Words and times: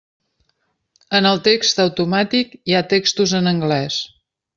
En 1.19 1.27
el 1.31 1.37
text 1.47 1.81
automàtic 1.83 2.57
hi 2.71 2.77
ha 2.79 2.85
textos 2.95 3.35
en 3.41 3.51
anglès. 3.53 3.99